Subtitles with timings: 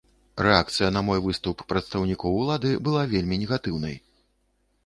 [0.45, 3.95] Рэакцыя на мой выступ прадстаўнікоў улады была вельмі негатыўнай.